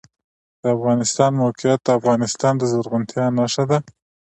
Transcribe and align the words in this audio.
د 0.61 0.63
افغانستان 0.75 1.31
موقعیت 1.41 1.79
د 1.83 1.89
افغانستان 1.99 2.53
د 2.57 2.63
زرغونتیا 2.71 3.25
نښه 3.37 3.63
ده. 3.69 3.77